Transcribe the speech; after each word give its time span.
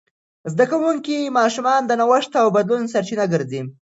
زده 0.51 0.65
کوونکي 0.71 1.17
ماشومان 1.39 1.81
د 1.85 1.91
نوښت 1.99 2.31
او 2.41 2.47
بدلون 2.55 2.83
سرچینه 2.93 3.25
ګرځي. 3.33 3.61